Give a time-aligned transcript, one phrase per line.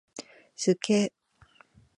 [0.55, 1.13] すっげー！